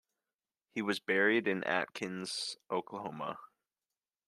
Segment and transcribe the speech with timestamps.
[0.73, 3.37] He was buried in Akins, Oklahoma.